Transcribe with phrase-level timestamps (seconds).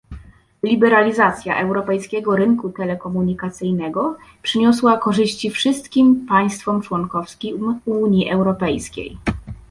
[0.63, 9.17] Liberalizacja europejskiego rynku telekomunikacyjnego przyniosła korzyści wszystkim państwom członkowskim Unii Europejskiej